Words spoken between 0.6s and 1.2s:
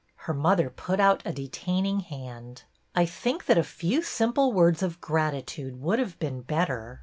put